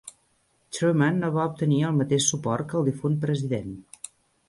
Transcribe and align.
Truman 0.77 1.19
no 1.25 1.29
va 1.35 1.45
obtenir 1.51 1.79
el 1.91 2.01
mateix 2.01 2.25
suport 2.33 2.71
que 2.73 2.83
el 2.83 2.91
difunt 2.91 3.23
president. 3.31 3.81